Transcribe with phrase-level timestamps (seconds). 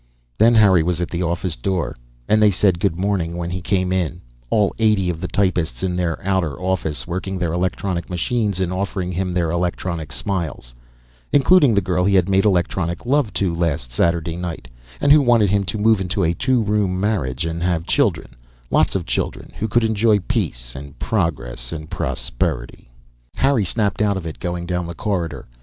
[0.39, 1.95] Then Harry was at the office door
[2.27, 5.95] and they said good morning when he came in, all eighty of the typists in
[5.95, 10.73] the outer office working their electronic machines and offering him their electronic smiles,
[11.31, 14.67] including the girl he had made electronic love to last Saturday night
[14.99, 18.35] and who wanted him to move into a two room marriage and have children,
[18.71, 22.89] lots of children who could enjoy peace and progress and prosperity.
[23.37, 25.45] Harry snapped out of it, going down the corridor.